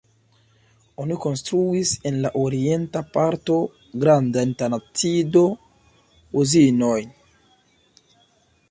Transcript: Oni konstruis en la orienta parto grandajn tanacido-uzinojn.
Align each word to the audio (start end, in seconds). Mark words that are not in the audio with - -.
Oni 1.03 1.17
konstruis 1.25 1.91
en 2.11 2.17
la 2.23 2.31
orienta 2.45 3.03
parto 3.19 3.59
grandajn 4.05 4.57
tanacido-uzinojn. 4.63 7.15